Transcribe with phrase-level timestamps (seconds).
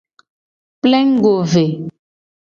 [0.81, 1.65] Plengugo ve.